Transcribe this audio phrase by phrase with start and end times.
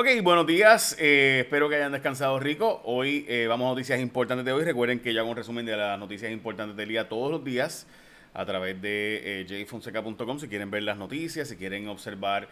[0.00, 0.96] Ok, buenos días.
[0.98, 2.80] Eh, espero que hayan descansado rico.
[2.86, 4.64] Hoy eh, vamos a noticias importantes de hoy.
[4.64, 7.86] Recuerden que yo hago un resumen de las noticias importantes del día todos los días
[8.32, 10.38] a través de eh, jfonseca.com.
[10.38, 12.48] Si quieren ver las noticias, si quieren observar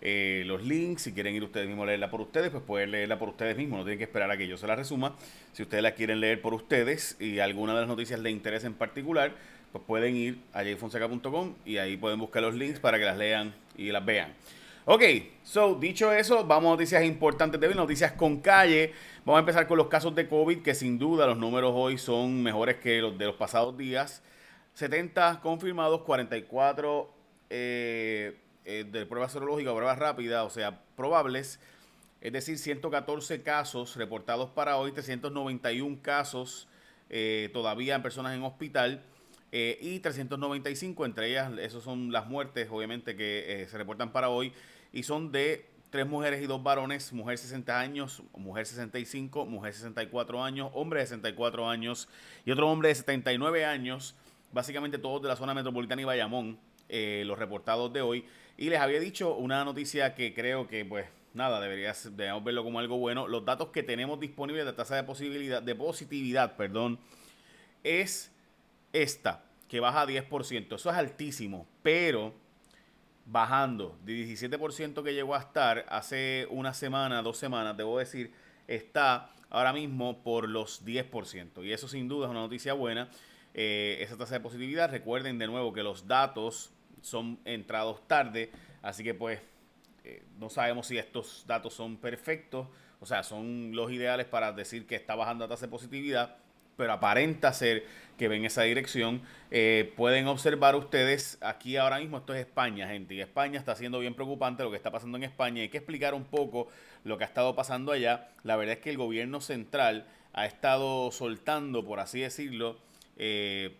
[0.00, 3.18] eh, los links, si quieren ir ustedes mismos a leerla por ustedes, pues pueden leerla
[3.18, 3.78] por ustedes mismos.
[3.78, 5.16] No tienen que esperar a que yo se la resuma.
[5.54, 8.74] Si ustedes la quieren leer por ustedes y alguna de las noticias les interesa en
[8.74, 9.32] particular,
[9.72, 13.52] pues pueden ir a jfonseca.com y ahí pueden buscar los links para que las lean
[13.76, 14.32] y las vean.
[14.84, 15.00] Ok,
[15.44, 18.92] so dicho eso, vamos a noticias importantes de hoy, noticias con calle.
[19.24, 22.42] Vamos a empezar con los casos de COVID, que sin duda los números hoy son
[22.42, 24.24] mejores que los de los pasados días.
[24.74, 27.14] 70 confirmados, 44
[27.48, 31.60] eh, eh, de pruebas serológicas, pruebas rápidas, o sea, probables.
[32.20, 36.66] Es decir, 114 casos reportados para hoy, 391 casos
[37.08, 39.04] eh, todavía en personas en hospital.
[39.52, 44.30] Eh, y 395, entre ellas, esas son las muertes, obviamente, que eh, se reportan para
[44.30, 44.52] hoy,
[44.92, 50.42] y son de tres mujeres y dos varones, mujer 60 años, mujer 65, mujer 64
[50.42, 52.08] años, hombre de 64 años
[52.46, 54.14] y otro hombre de 79 años,
[54.52, 58.24] básicamente todos de la zona metropolitana y Bayamón, eh, los reportados de hoy.
[58.56, 62.78] Y les había dicho una noticia que creo que, pues, nada, deberías, deberíamos verlo como
[62.78, 63.28] algo bueno.
[63.28, 66.98] Los datos que tenemos disponibles de tasa de, posibilidad, de positividad, perdón,
[67.84, 68.32] es
[68.94, 70.74] esta, que baja a 10%.
[70.74, 72.34] Eso es altísimo, pero
[73.24, 78.34] bajando de 17% que llegó a estar hace una semana, dos semanas, debo decir,
[78.68, 81.64] está ahora mismo por los 10%.
[81.64, 83.08] Y eso sin duda es una noticia buena.
[83.54, 86.70] Eh, esa tasa de positividad, recuerden de nuevo que los datos
[87.00, 89.40] son entrados tarde, así que pues
[90.04, 92.68] eh, no sabemos si estos datos son perfectos,
[93.00, 96.41] o sea, son los ideales para decir que está bajando la tasa de positividad
[96.82, 97.86] pero aparenta ser
[98.18, 99.22] que ven esa dirección.
[99.52, 104.00] Eh, pueden observar ustedes aquí ahora mismo, esto es España, gente, y España está siendo
[104.00, 105.62] bien preocupante lo que está pasando en España.
[105.62, 106.66] Hay que explicar un poco
[107.04, 108.30] lo que ha estado pasando allá.
[108.42, 112.78] La verdad es que el gobierno central ha estado soltando, por así decirlo,
[113.16, 113.76] eh,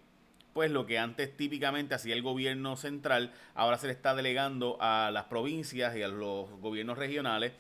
[0.53, 5.11] pues lo que antes típicamente hacía el gobierno central, ahora se le está delegando a
[5.13, 7.51] las provincias y a los gobiernos regionales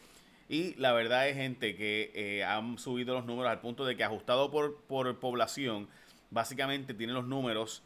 [0.48, 4.04] y la verdad es, gente, que eh, han subido los números al punto de que
[4.04, 5.88] ajustado por, por población,
[6.30, 7.82] básicamente tiene los números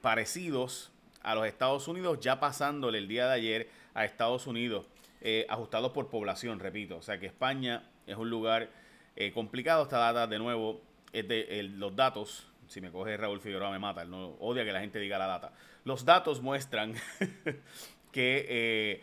[0.00, 0.90] parecidos
[1.22, 4.86] a los Estados Unidos, ya pasándole el día de ayer a Estados Unidos,
[5.20, 6.96] eh, ajustados por población, repito.
[6.96, 8.70] O sea que España es un lugar
[9.16, 9.84] eh, complicado.
[9.84, 12.46] Esta data, de nuevo, es de los datos.
[12.66, 15.52] Si me coge Raúl Figueroa me mata, no odia que la gente diga la data.
[15.84, 16.94] Los datos muestran
[18.12, 19.02] que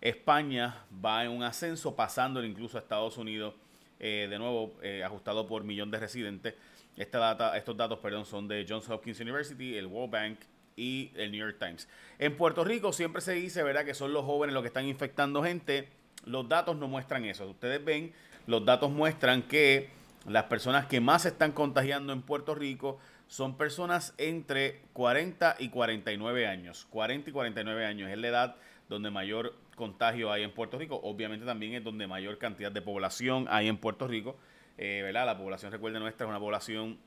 [0.00, 3.54] España va en un ascenso, pasándolo incluso a Estados Unidos,
[3.98, 6.54] eh, de nuevo eh, ajustado por millón de residentes.
[6.96, 10.38] Esta data, estos datos perdón, son de Johns Hopkins University, el World Bank
[10.76, 11.88] y el New York Times.
[12.18, 13.84] En Puerto Rico siempre se dice ¿verdad?
[13.84, 15.88] que son los jóvenes los que están infectando gente.
[16.24, 17.48] Los datos no muestran eso.
[17.48, 18.12] Ustedes ven,
[18.46, 19.90] los datos muestran que
[20.26, 25.68] las personas que más se están contagiando en Puerto Rico son personas entre 40 y
[25.68, 26.86] 49 años.
[26.90, 28.56] 40 y 49 años es la edad
[28.90, 31.00] donde mayor contagio hay en Puerto Rico.
[31.04, 34.36] Obviamente también es donde mayor cantidad de población hay en Puerto Rico.
[34.76, 35.26] Eh, ¿verdad?
[35.26, 36.98] La población, recuerden, nuestra es una población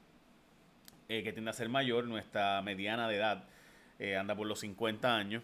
[1.09, 2.05] eh, que tiende a ser mayor.
[2.05, 3.43] Nuestra mediana de edad
[3.99, 5.43] eh, anda por los 50 años.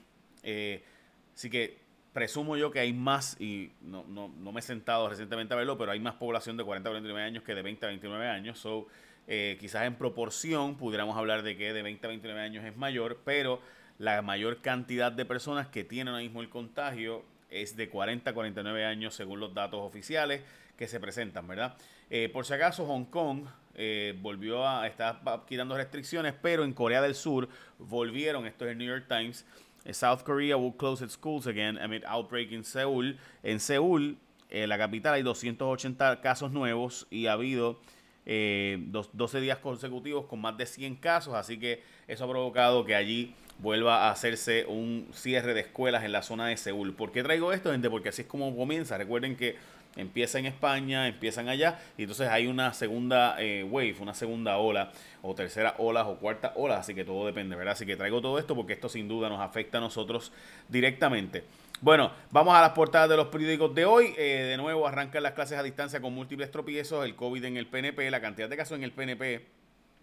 [1.35, 1.77] así que
[2.13, 5.77] presumo yo que hay más, y no, no, no, me he sentado recientemente a verlo,
[5.77, 8.59] pero hay más población de 40 a 49 años que de 20 a 29 años.
[8.59, 8.87] So,
[9.27, 13.61] quizás en proporción pudiéramos hablar de que de 20 a 29 años es mayor, pero
[13.99, 18.33] la mayor cantidad de personas que tienen ahora mismo el contagio es de 40 a
[18.33, 20.41] 49 años según los datos oficiales
[20.77, 21.75] que se presentan, ¿verdad?
[22.09, 23.43] Eh, por si acaso, Hong Kong
[23.75, 28.77] eh, volvió a estar quitando restricciones, pero en Corea del Sur volvieron, esto es el
[28.77, 29.45] New York Times,
[29.83, 33.17] eh, South Korea will close its schools again amid outbreak in Seúl.
[33.43, 34.17] En Seúl,
[34.49, 37.79] la capital, hay 280 casos nuevos y ha habido
[38.25, 43.35] 12 días consecutivos con más de 100 casos, así que eso ha provocado que allí
[43.59, 46.93] vuelva a hacerse un cierre de escuelas en la zona de Seúl.
[46.93, 47.89] ¿Por qué traigo esto, gente?
[47.89, 48.97] Porque así es como comienza.
[48.97, 49.57] Recuerden que
[49.95, 54.91] empieza en España, empiezan allá, y entonces hay una segunda eh, wave, una segunda ola,
[55.21, 57.73] o tercera ola, o cuarta ola, así que todo depende, ¿verdad?
[57.73, 60.31] Así que traigo todo esto porque esto sin duda nos afecta a nosotros
[60.67, 61.43] directamente.
[61.81, 64.13] Bueno, vamos a las portadas de los periódicos de hoy.
[64.17, 67.67] Eh, de nuevo, arrancan las clases a distancia con múltiples tropiezos, el COVID en el
[67.67, 69.45] PNP, la cantidad de casos en el PNP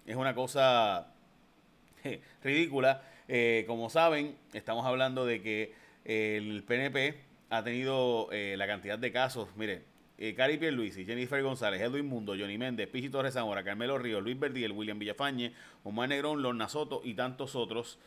[0.06, 1.08] es una cosa
[2.42, 3.02] ridícula.
[3.28, 5.72] Eh, como saben, estamos hablando de que
[6.04, 7.14] el PNP
[7.50, 9.82] ha tenido eh, la cantidad de casos, mire,
[10.18, 14.72] eh, Cari Pierluisi, Jennifer González, Edwin Mundo, Johnny Méndez, Pichi Torres Carmelo Ríos, Luis Verdiel,
[14.72, 15.52] William Villafañe,
[15.84, 17.98] Omar Negrón, Lorna Soto y tantos otros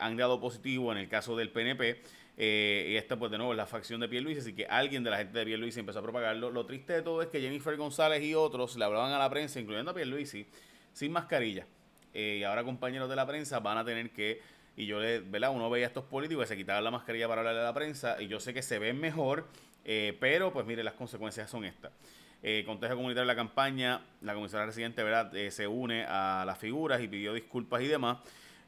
[0.00, 2.02] han dado positivo en el caso del PNP.
[2.36, 5.10] Eh, y esta, pues de nuevo, es la facción de Pierluisi, así que alguien de
[5.10, 6.50] la gente de Pierluisi empezó a propagarlo.
[6.50, 9.60] Lo triste de todo es que Jennifer González y otros le hablaban a la prensa,
[9.60, 10.46] incluyendo a Pierluisi,
[10.92, 11.66] sin mascarilla.
[12.14, 14.40] Eh, y ahora compañeros de la prensa van a tener que,
[14.76, 15.50] y yo, le, ¿verdad?
[15.50, 18.20] Uno veía a estos políticos que se quitaban la mascarilla para hablarle a la prensa,
[18.22, 19.46] y yo sé que se ven mejor,
[19.84, 21.92] eh, pero pues mire, las consecuencias son estas.
[22.42, 25.32] Eh, Contagio Comunitario de la campaña, la comisaria residente ¿verdad?
[25.50, 28.18] se une a las figuras y pidió disculpas y demás.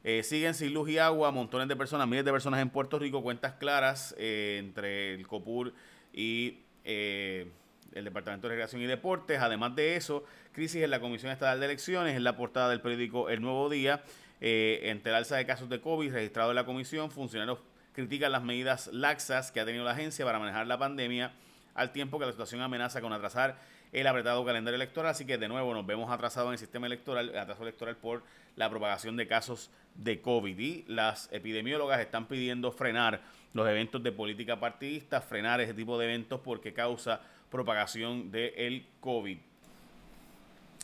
[0.09, 3.21] Eh, siguen sin luz y agua, montones de personas, miles de personas en Puerto Rico,
[3.21, 5.73] cuentas claras eh, entre el COPUR
[6.13, 7.51] y eh,
[7.93, 9.41] el Departamento de Recreación y Deportes.
[9.41, 10.23] Además de eso,
[10.57, 14.01] crisis en la Comisión Estatal de Elecciones, en la portada del periódico El Nuevo Día.
[14.41, 17.59] entre el alza de casos de COVID registrado en la comisión, funcionarios
[17.93, 21.31] critican las medidas laxas que ha tenido la agencia para manejar la pandemia,
[21.75, 23.59] al tiempo que la situación amenaza con atrasar
[23.91, 25.11] el apretado calendario electoral.
[25.11, 28.23] Así que de nuevo nos vemos atrasados en el sistema electoral, atraso electoral por
[28.55, 30.57] la propagación de casos de COVID.
[30.57, 33.21] Y las epidemiólogas están pidiendo frenar
[33.53, 37.21] los eventos de política partidista, frenar ese tipo de eventos porque causa
[37.51, 39.37] propagación del COVID.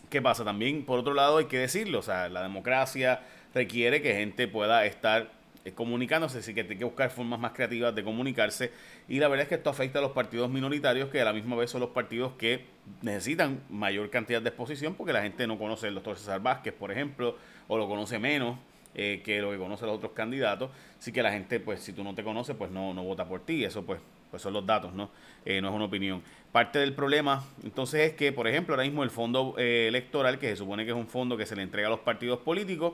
[0.10, 0.44] ¿Qué pasa?
[0.44, 3.22] También, por otro lado, hay que decirlo, o sea, la democracia
[3.54, 5.32] requiere que gente pueda estar
[5.66, 8.72] eh, comunicándose, así que tiene que buscar formas más creativas de comunicarse.
[9.08, 11.56] Y la verdad es que esto afecta a los partidos minoritarios, que a la misma
[11.56, 12.66] vez son los partidos que
[13.02, 16.92] necesitan mayor cantidad de exposición, porque la gente no conoce al doctor César Vázquez, por
[16.92, 18.58] ejemplo, o lo conoce menos
[18.96, 20.70] eh, que lo que conoce los otros candidatos.
[21.00, 23.46] Así que la gente, pues, si tú no te conoces, pues no, no vota por
[23.46, 23.64] ti.
[23.64, 24.00] Eso, pues,
[24.34, 25.12] pues son los datos, ¿no?
[25.46, 26.24] Eh, no es una opinión.
[26.52, 30.56] Parte del problema, entonces, es que, por ejemplo, ahora mismo el fondo electoral, que se
[30.56, 32.94] supone que es un fondo que se le entrega a los partidos políticos,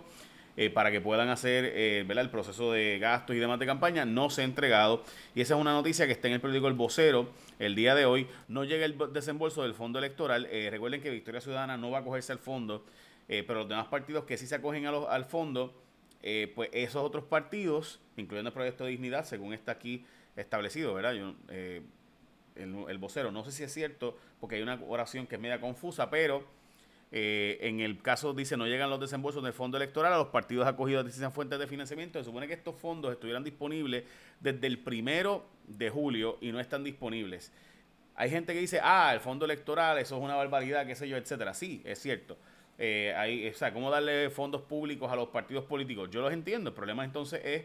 [0.58, 4.30] eh, para que puedan hacer eh, el proceso de gastos y demás de campaña, no
[4.30, 5.02] se ha entregado.
[5.34, 8.04] Y esa es una noticia que está en el periódico El Vocero el día de
[8.04, 8.28] hoy.
[8.50, 10.46] No llega el desembolso del fondo electoral.
[10.52, 12.84] Eh, recuerden que Victoria Ciudadana no va a cogerse al fondo,
[13.28, 15.74] pero los demás partidos que sí se acogen al fondo,
[16.56, 20.06] pues esos otros partidos, incluyendo el proyecto de dignidad, según está aquí
[20.40, 21.14] establecido, ¿verdad?
[21.14, 21.34] Yo,
[22.56, 25.62] el, el vocero, no sé si es cierto, porque hay una oración que es media
[25.62, 26.44] confusa, pero
[27.12, 30.68] eh, en el caso dice no llegan los desembolsos del fondo electoral a los partidos
[30.68, 32.20] acogidos a distintas fuentes de financiamiento.
[32.20, 34.04] Se supone que estos fondos estuvieran disponibles
[34.40, 37.52] desde el primero de julio y no están disponibles.
[38.16, 41.16] Hay gente que dice, ah, el fondo electoral, eso es una barbaridad, qué sé yo,
[41.16, 41.54] etcétera.
[41.54, 42.38] Sí, es cierto.
[42.78, 46.10] Eh, hay, o sea, ¿cómo darle fondos públicos a los partidos políticos?
[46.12, 46.70] Yo los entiendo.
[46.70, 47.64] El problema entonces es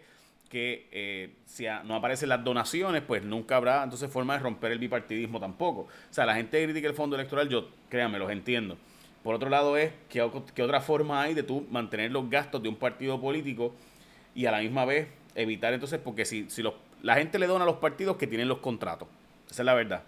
[0.48, 4.78] que eh, si no aparecen las donaciones, pues nunca habrá entonces forma de romper el
[4.78, 5.82] bipartidismo tampoco.
[5.82, 8.76] O sea, la gente critica el fondo electoral, yo créanme, los entiendo.
[9.22, 12.76] Por otro lado es que, otra forma hay de tú mantener los gastos de un
[12.76, 13.74] partido político
[14.34, 17.64] y a la misma vez evitar entonces, porque si, si los, la gente le dona
[17.64, 19.08] a los partidos que tienen los contratos,
[19.50, 20.02] esa es la verdad.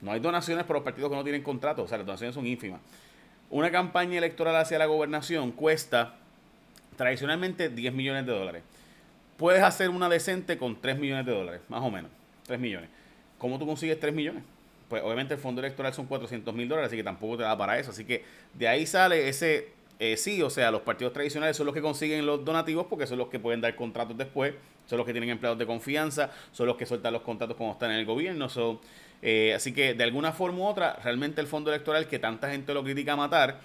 [0.00, 2.46] No hay donaciones para los partidos que no tienen contratos, o sea, las donaciones son
[2.46, 2.80] ínfimas.
[3.50, 6.14] Una campaña electoral hacia la gobernación cuesta
[6.96, 8.62] tradicionalmente 10 millones de dólares.
[9.42, 12.12] Puedes hacer una decente con 3 millones de dólares, más o menos,
[12.46, 12.88] 3 millones.
[13.38, 14.44] ¿Cómo tú consigues 3 millones?
[14.88, 17.76] pues obviamente el fondo electoral son 400 mil dólares, así que tampoco te da para
[17.76, 17.90] eso.
[17.90, 18.24] Así que
[18.54, 22.24] de ahí sale ese eh, sí, o sea, los partidos tradicionales son los que consiguen
[22.24, 24.54] los donativos porque son los que pueden dar contratos después,
[24.86, 27.90] son los que tienen empleados de confianza, son los que sueltan los contratos cuando están
[27.90, 28.48] en el gobierno.
[28.48, 28.78] Son,
[29.22, 32.72] eh, así que de alguna forma u otra, realmente el fondo electoral que tanta gente
[32.74, 33.58] lo critica a matar,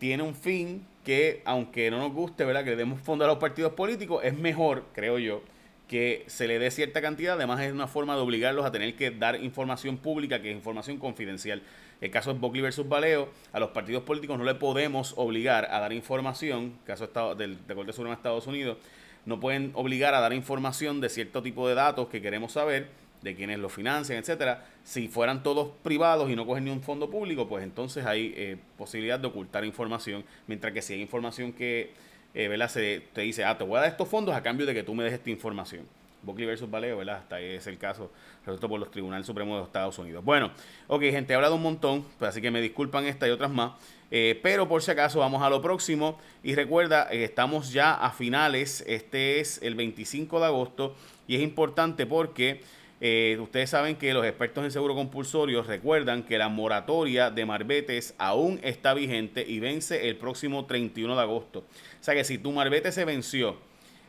[0.00, 2.64] tiene un fin que, aunque no nos guste, ¿verdad?
[2.64, 5.40] Que le demos fondo a los partidos políticos, es mejor, creo yo,
[5.88, 9.10] que se le dé cierta cantidad, además es una forma de obligarlos a tener que
[9.10, 11.62] dar información pública, que es información confidencial.
[12.02, 15.80] El caso es Buckley versus Baleo, a los partidos políticos no le podemos obligar a
[15.80, 18.76] dar información, caso del, de Corte Suprema de Estados Unidos,
[19.24, 22.88] no pueden obligar a dar información de cierto tipo de datos que queremos saber,
[23.22, 24.64] de quienes lo financian, etcétera.
[24.84, 28.56] Si fueran todos privados y no cogen ni un fondo público, pues entonces hay eh,
[28.76, 31.92] posibilidad de ocultar información, mientras que si hay información que
[32.34, 34.82] eh, Se, te dice, ah, te voy a dar estos fondos a cambio de que
[34.82, 35.86] tú me des esta información.
[36.22, 37.18] Buckley versus Valeo, ¿verdad?
[37.18, 38.10] Hasta ahí es el caso
[38.40, 40.24] resuelto por los Tribunales Supremos de Estados Unidos.
[40.24, 40.50] Bueno,
[40.88, 43.72] ok, gente, he hablado un montón, pues así que me disculpan esta y otras más.
[44.10, 46.18] Eh, pero por si acaso vamos a lo próximo.
[46.42, 50.94] Y recuerda, eh, estamos ya a finales, este es el 25 de agosto
[51.26, 52.62] y es importante porque
[53.00, 58.14] eh, ustedes saben que los expertos en seguro compulsorio recuerdan que la moratoria de Marbetes
[58.18, 61.60] aún está vigente y vence el próximo 31 de agosto.
[61.60, 63.56] O sea que si tu Marbete se venció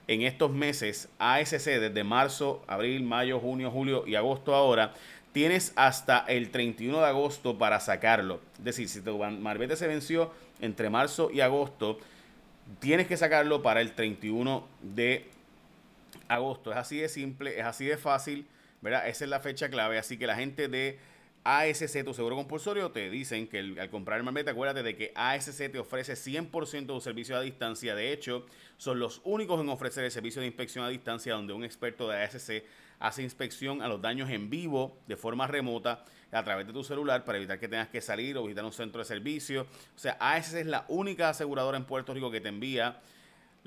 [0.08, 4.94] en estos meses ASC desde marzo, abril, mayo, junio, julio y agosto ahora,
[5.34, 8.42] tienes hasta el 31 de agosto para sacarlo.
[8.58, 10.32] Es decir, si tu Marbete se venció
[10.62, 12.00] entre marzo y agosto,
[12.80, 15.28] tienes que sacarlo para el 31 de
[16.28, 16.72] agosto.
[16.72, 18.48] Es así de simple, es así de fácil.
[18.82, 19.08] ¿Verdad?
[19.08, 21.00] Esa es la fecha clave, así que la gente de
[21.44, 25.72] ASC, tu seguro compulsorio, te dicen que al comprar el Marbete, acuérdate de que ASC
[25.72, 27.96] te ofrece 100% de servicio a distancia.
[27.96, 28.46] De hecho,
[28.78, 32.22] son los únicos en ofrecer el servicio de inspección a distancia donde un experto de
[32.22, 32.64] ASC
[33.00, 37.24] hace inspección a los daños en vivo de forma remota a través de tu celular
[37.24, 39.66] para evitar que tengas que salir o visitar un centro de servicio.
[39.96, 43.00] O sea, ASC es la única aseguradora en Puerto Rico que te envía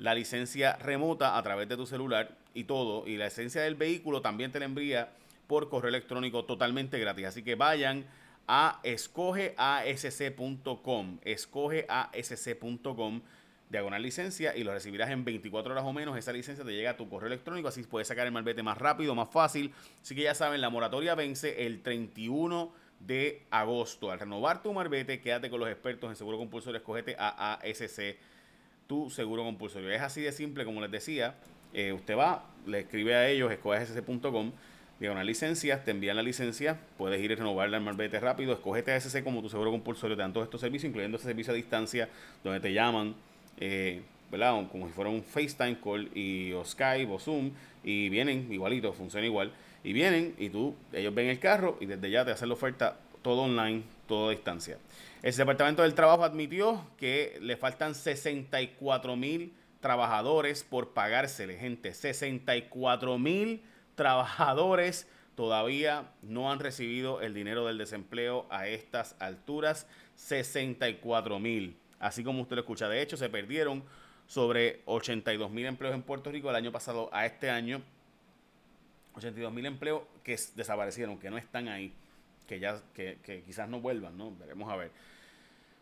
[0.03, 3.07] la licencia remota a través de tu celular y todo.
[3.07, 5.13] Y la licencia del vehículo también te la envía
[5.47, 7.27] por correo electrónico totalmente gratis.
[7.27, 8.03] Así que vayan
[8.45, 13.21] a escogeasc.com, escogeasc.com
[13.69, 16.17] diagonal licencia y lo recibirás en 24 horas o menos.
[16.17, 19.15] Esa licencia te llega a tu correo electrónico, así puedes sacar el malvete más rápido,
[19.15, 19.71] más fácil.
[20.01, 24.11] Así que ya saben, la moratoria vence el 31 de agosto.
[24.11, 28.17] Al renovar tu marbete, quédate con los expertos en seguro compulsorio, escogete a ASC,
[28.87, 29.89] tu seguro compulsorio.
[29.91, 31.35] Es así de simple, como les decía.
[31.73, 34.51] Eh, usted va, le escribe a ellos, escogeasc.com
[35.11, 39.23] una licencia, te envían la licencia, puedes ir a renovarla en Marbete rápido, escogete ASC
[39.23, 42.09] como tu seguro compulsorio, te dan todos estos servicios, incluyendo ese servicio a distancia,
[42.43, 43.15] donde te llaman,
[43.59, 44.67] eh, ¿verdad?
[44.71, 47.51] Como si fuera un FaceTime call y, o Skype o Zoom,
[47.83, 49.51] y vienen igualito, funciona igual,
[49.83, 52.97] y vienen y tú, ellos ven el carro y desde ya te hacen la oferta
[53.23, 54.77] todo online, todo a distancia.
[55.23, 63.17] El Departamento del Trabajo admitió que le faltan 64 mil trabajadores por pagársele, gente, 64
[63.17, 63.63] mil
[63.95, 71.75] trabajadores todavía no han recibido el dinero del desempleo a estas alturas, 64 mil.
[71.99, 73.83] Así como usted lo escucha, de hecho se perdieron
[74.27, 77.81] sobre 82 mil empleos en Puerto Rico el año pasado a este año.
[79.15, 81.93] 82 mil empleos que desaparecieron, que no están ahí,
[82.47, 84.35] que ya que, quizás no vuelvan, ¿no?
[84.35, 84.91] Veremos a ver.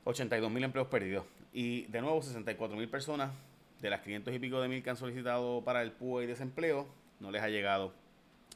[0.03, 1.25] 82 mil empleos perdidos.
[1.53, 3.31] Y de nuevo 64 mil personas
[3.81, 6.87] de las 500 y pico de mil que han solicitado para el PUE y desempleo,
[7.19, 7.93] no les ha llegado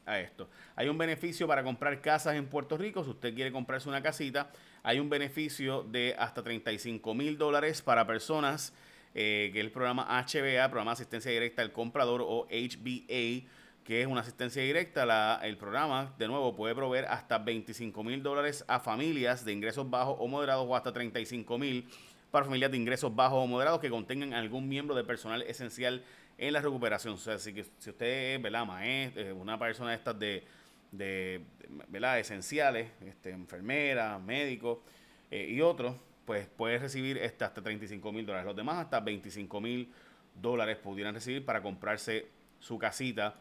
[0.05, 0.49] a esto.
[0.75, 3.03] Hay un beneficio para comprar casas en Puerto Rico.
[3.03, 4.51] Si usted quiere comprarse una casita,
[4.83, 8.73] hay un beneficio de hasta 35 mil dólares para personas,
[9.13, 13.47] eh, que el programa HBA, Programa de Asistencia Directa al Comprador o HBA,
[13.85, 15.05] que es una asistencia directa.
[15.05, 19.89] La, el programa, de nuevo, puede proveer hasta 25 mil dólares a familias de ingresos
[19.89, 21.87] bajos o moderados o hasta 35 mil
[22.31, 26.03] para familias de ingresos bajos o moderados que contengan algún miembro de personal esencial
[26.37, 27.13] en la recuperación.
[27.13, 28.65] O sea, si, que, si usted es ¿verdad?
[28.65, 30.43] maestro, una persona de estas de,
[30.91, 31.41] de
[31.87, 32.19] ¿verdad?
[32.19, 34.83] esenciales, este, enfermera, médico
[35.29, 38.47] eh, y otros, pues puede recibir hasta 35 mil dólares.
[38.47, 39.93] Los demás hasta 25 mil
[40.41, 42.27] dólares pudieran recibir para comprarse
[42.59, 43.35] su casita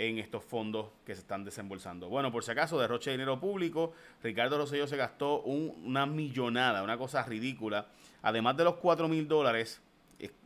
[0.00, 2.08] en estos fondos que se están desembolsando.
[2.08, 3.92] Bueno, por si acaso, derroche de dinero público,
[4.22, 7.86] Ricardo Rosselló se gastó una millonada, una cosa ridícula.
[8.22, 9.80] Además de los 4 mil dólares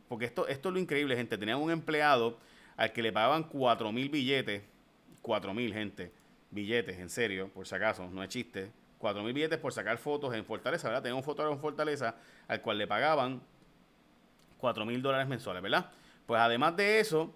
[0.07, 1.37] porque esto, esto es lo increíble, gente.
[1.37, 2.37] Tenían un empleado
[2.77, 4.63] al que le pagaban 4 mil billetes.
[5.21, 6.11] 4 mil, gente.
[6.51, 8.71] Billetes, en serio, por si acaso, no es chiste.
[8.99, 11.03] 4 mil billetes por sacar fotos en Fortaleza, ¿verdad?
[11.03, 12.15] Tenía un fotógrafo en Fortaleza
[12.47, 13.41] al cual le pagaban
[14.57, 15.89] 4 mil dólares mensuales, ¿verdad?
[16.25, 17.33] Pues además de eso,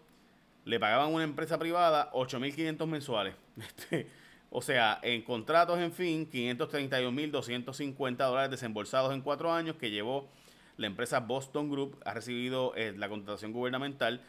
[0.66, 3.36] le pagaban a una empresa privada 8 mil 500 mensuales.
[3.60, 4.08] Este,
[4.52, 9.92] o sea, en contratos, en fin, 531 mil 250 dólares desembolsados en cuatro años que
[9.92, 10.28] llevó
[10.80, 14.22] la empresa Boston Group ha recibido eh, la contratación gubernamental.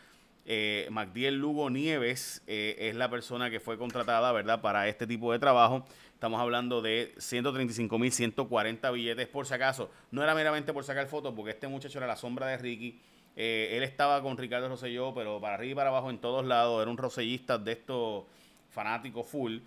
[0.47, 0.91] Eh,
[1.31, 5.87] Lugo Nieves eh, es la persona que fue contratada, ¿verdad?, para este tipo de trabajo.
[6.13, 9.93] Estamos hablando de 135.140 billetes por si acaso.
[10.11, 13.01] No era meramente por sacar fotos, porque este muchacho era la sombra de Ricky.
[13.37, 16.83] Él estaba con Ricardo Rosselló, pero para arriba y para abajo en todos lados.
[16.83, 18.25] Era un rosellista de estos
[18.71, 19.59] fanáticos full.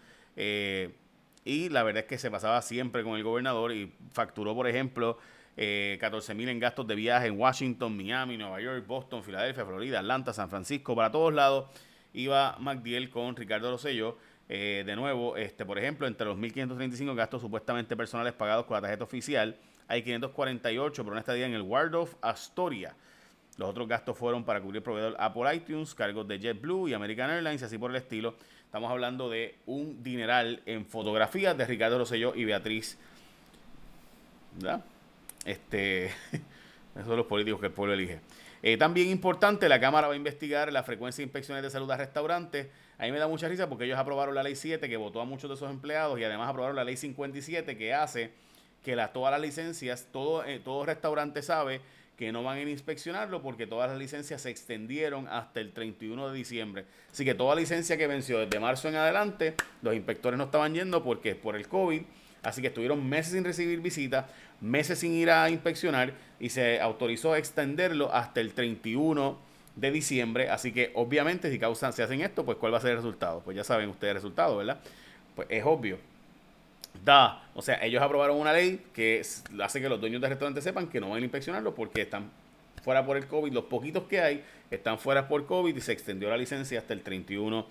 [1.45, 5.17] y la verdad es que se pasaba siempre con el gobernador y facturó, por ejemplo,
[5.55, 9.99] eh, 14 mil en gastos de viaje en Washington, Miami, Nueva York, Boston, Filadelfia, Florida,
[9.99, 11.69] Atlanta, San Francisco, para todos lados.
[12.13, 14.17] Iba MacDiel con Ricardo Rosello.
[14.49, 18.81] Eh, de nuevo, este, por ejemplo, entre los 1.535 gastos supuestamente personales pagados con la
[18.81, 22.95] tarjeta oficial, hay 548 por una estadía en el Waldorf Astoria.
[23.57, 27.61] Los otros gastos fueron para cubrir proveedor Apple iTunes, cargos de JetBlue y American Airlines,
[27.61, 28.35] así por el estilo.
[28.65, 32.97] Estamos hablando de un dineral en fotografías de Ricardo Rosselló y Beatriz.
[34.55, 34.83] ¿Verdad?
[35.45, 36.05] Este,
[36.95, 38.21] esos son los políticos que el pueblo elige.
[38.63, 41.97] Eh, también importante, la Cámara va a investigar la frecuencia de inspecciones de salud a
[41.97, 42.69] restaurantes.
[42.97, 45.25] A mí me da mucha risa porque ellos aprobaron la ley 7 que votó a
[45.25, 48.31] muchos de esos empleados y además aprobaron la ley 57 que hace
[48.83, 51.81] que la, todas las licencias, todo, eh, todo restaurante sabe
[52.17, 56.37] que no van a inspeccionarlo porque todas las licencias se extendieron hasta el 31 de
[56.37, 56.85] diciembre.
[57.11, 61.03] Así que toda licencia que venció desde marzo en adelante, los inspectores no estaban yendo
[61.03, 62.03] porque por el COVID
[62.43, 64.25] Así que estuvieron meses sin recibir visitas,
[64.59, 69.39] meses sin ir a inspeccionar y se autorizó a extenderlo hasta el 31
[69.77, 70.49] de diciembre.
[70.49, 73.41] Así que obviamente si causan, se hacen esto, pues cuál va a ser el resultado.
[73.43, 74.79] Pues ya saben ustedes el resultado, ¿verdad?
[75.35, 75.97] Pues es obvio.
[77.03, 79.21] Da, o sea, ellos aprobaron una ley que
[79.61, 82.31] hace que los dueños de restaurantes sepan que no van a inspeccionarlo porque están
[82.83, 83.51] fuera por el COVID.
[83.51, 87.01] Los poquitos que hay están fuera por COVID y se extendió la licencia hasta el
[87.01, 87.65] 31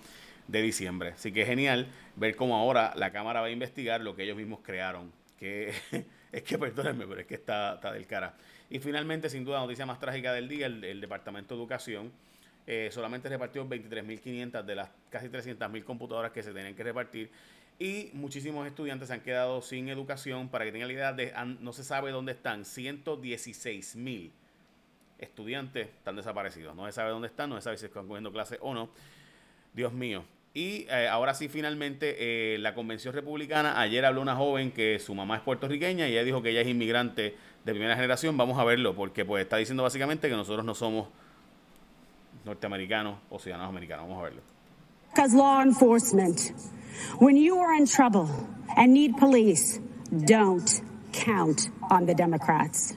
[0.47, 1.09] de diciembre.
[1.09, 4.37] Así que es genial ver cómo ahora la Cámara va a investigar lo que ellos
[4.37, 5.11] mismos crearon.
[5.39, 5.73] Que
[6.31, 8.35] es que, perdónenme, pero es que está, está del cara.
[8.69, 12.11] Y finalmente, sin duda, noticia más trágica del día, el, Departamento de Educación
[12.65, 17.29] eh, solamente repartió 23.500 de las casi 300.000 computadoras que se tenían que repartir.
[17.83, 20.47] Y muchísimos estudiantes han quedado sin educación.
[20.47, 22.63] Para que tengan la idea, de, no se sabe dónde están.
[22.63, 24.31] 116.000
[25.19, 26.77] estudiantes están desaparecidos.
[26.77, 28.87] No se sabe dónde están, no se sabe si están cogiendo clases o no.
[29.73, 30.23] Dios mío.
[30.53, 35.13] Y eh, ahora sí, finalmente, eh, la Convención Republicana, ayer habló una joven que su
[35.13, 37.35] mamá es puertorriqueña y ella dijo que ella es inmigrante
[37.65, 38.37] de primera generación.
[38.37, 41.09] Vamos a verlo, porque pues está diciendo básicamente que nosotros no somos
[42.45, 44.07] norteamericanos o ciudadanos americanos.
[44.07, 44.52] Vamos a verlo.
[45.13, 46.51] Because law enforcement,
[47.19, 48.29] when you are in trouble
[48.75, 49.79] and need police,
[50.25, 52.95] don't count on the Democrats.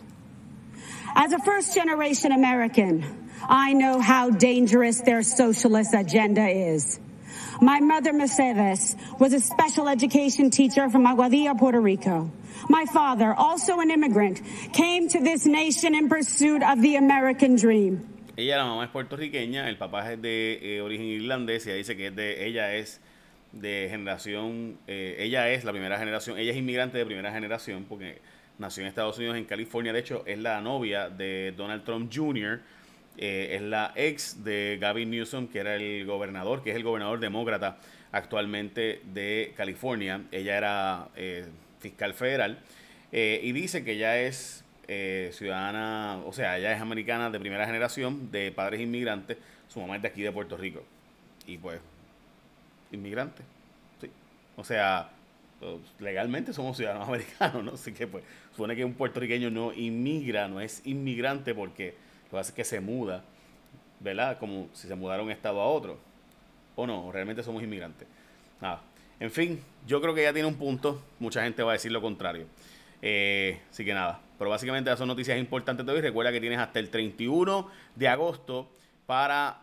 [1.14, 6.98] As a first generation American, I know how dangerous their socialist agenda is.
[7.60, 12.30] My mother, Mercedes, was a special education teacher from Aguadilla, Puerto Rico.
[12.70, 14.40] My father, also an immigrant,
[14.72, 18.15] came to this nation in pursuit of the American dream.
[18.36, 21.96] Ella, la mamá es puertorriqueña, el papá es de eh, origen irlandés y ella dice
[21.96, 23.00] que es de, ella es
[23.52, 28.20] de generación, eh, ella es la primera generación, ella es inmigrante de primera generación porque
[28.58, 32.60] nació en Estados Unidos, en California, de hecho es la novia de Donald Trump Jr.,
[33.16, 37.18] eh, es la ex de Gavin Newsom, que era el gobernador, que es el gobernador
[37.18, 37.78] demócrata
[38.12, 40.20] actualmente de California.
[40.30, 41.08] Ella era
[41.80, 42.58] fiscal federal
[43.10, 48.52] y dice que ella es ciudadana, o sea, ella es americana de primera generación, de
[48.52, 49.38] padres inmigrantes.
[49.68, 50.82] Su mamá es de aquí de Puerto Rico.
[51.46, 51.80] Y pues,
[52.92, 53.42] inmigrante.
[54.00, 54.10] Sí.
[54.56, 55.10] O sea,
[55.60, 57.72] pues, legalmente somos ciudadanos americanos, ¿no?
[57.72, 61.94] Así que pues, supone que un puertorriqueño no inmigra, no es inmigrante porque
[62.26, 63.24] lo que hace es que se muda,
[64.00, 64.38] ¿verdad?
[64.38, 65.98] Como si se mudara un estado a otro.
[66.74, 68.06] O no, realmente somos inmigrantes.
[68.60, 68.82] Nada.
[69.18, 71.02] En fin, yo creo que ya tiene un punto.
[71.18, 72.46] Mucha gente va a decir lo contrario.
[73.00, 74.20] Eh, así que nada.
[74.38, 76.00] Pero básicamente esas son noticias importantes de hoy.
[76.00, 78.70] Recuerda que tienes hasta el 31 de agosto
[79.06, 79.62] para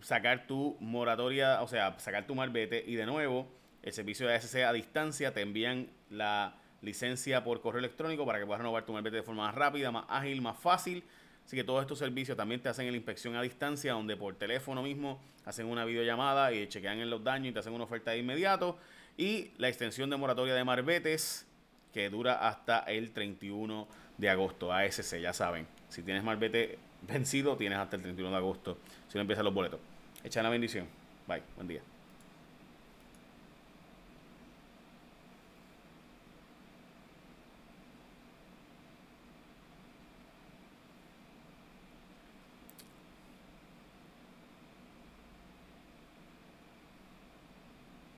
[0.00, 2.84] sacar tu moratoria, o sea, sacar tu marbete.
[2.86, 3.48] Y de nuevo,
[3.82, 8.46] el servicio de ASC a distancia te envían la licencia por correo electrónico para que
[8.46, 11.04] puedas renovar tu marbete de forma más rápida, más ágil, más fácil.
[11.44, 14.82] Así que todos estos servicios también te hacen la inspección a distancia, donde por teléfono
[14.82, 18.18] mismo hacen una videollamada y chequean en los daños y te hacen una oferta de
[18.18, 18.78] inmediato.
[19.16, 21.46] Y la extensión de moratoria de Marbetes,
[21.94, 23.86] que dura hasta el 31
[24.18, 25.66] de agosto, ASC, ya saben.
[25.88, 28.78] Si tienes Marbete vencido, tienes hasta el 31 de agosto.
[29.08, 29.78] Si no empiezan los boletos.
[30.24, 30.88] Echa la bendición.
[31.28, 31.42] Bye.
[31.56, 31.93] Buen día.